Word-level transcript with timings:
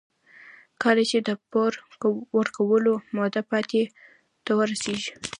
کله 0.83 1.03
چې 1.09 1.17
د 1.27 1.29
پور 1.49 1.71
ورکولو 2.37 2.93
موده 3.15 3.41
پای 3.49 3.63
ته 4.45 4.51
ورسېږي 4.57 5.11